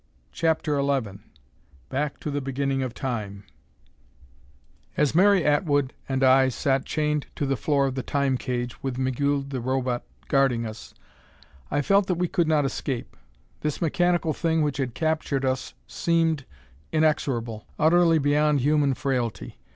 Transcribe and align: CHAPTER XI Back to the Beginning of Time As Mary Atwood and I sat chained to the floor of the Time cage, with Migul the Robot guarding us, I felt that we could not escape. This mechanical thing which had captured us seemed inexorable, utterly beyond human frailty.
CHAPTER 0.31 0.81
XI 0.81 1.19
Back 1.89 2.19
to 2.21 2.31
the 2.31 2.41
Beginning 2.41 2.81
of 2.81 2.95
Time 2.95 3.43
As 4.97 5.13
Mary 5.13 5.45
Atwood 5.45 5.93
and 6.09 6.23
I 6.23 6.49
sat 6.49 6.85
chained 6.85 7.27
to 7.35 7.45
the 7.45 7.55
floor 7.55 7.85
of 7.85 7.93
the 7.93 8.01
Time 8.01 8.35
cage, 8.35 8.81
with 8.81 8.97
Migul 8.97 9.43
the 9.43 9.61
Robot 9.61 10.03
guarding 10.27 10.65
us, 10.65 10.95
I 11.69 11.83
felt 11.83 12.07
that 12.07 12.15
we 12.17 12.27
could 12.27 12.47
not 12.47 12.65
escape. 12.65 13.15
This 13.59 13.79
mechanical 13.79 14.33
thing 14.33 14.63
which 14.63 14.77
had 14.77 14.95
captured 14.95 15.45
us 15.45 15.75
seemed 15.85 16.45
inexorable, 16.91 17.67
utterly 17.77 18.17
beyond 18.17 18.61
human 18.61 18.95
frailty. 18.95 19.59